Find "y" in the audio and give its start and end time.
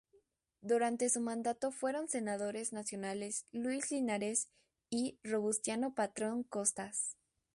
4.89-5.19